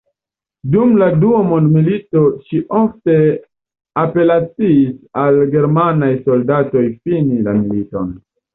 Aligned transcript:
Dum 0.75 0.93
la 1.01 1.09
Dua 1.23 1.41
Mondmilito 1.49 2.23
ŝi 2.47 2.61
ofte 2.79 3.19
apelaciis 4.05 4.99
al 5.27 5.39
la 5.43 5.47
germanaj 5.59 6.13
soldatoj 6.27 6.87
fini 7.07 7.43
la 7.51 7.59
militon. 7.63 8.13